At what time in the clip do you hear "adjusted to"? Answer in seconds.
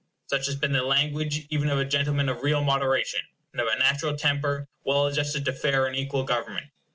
5.05-5.53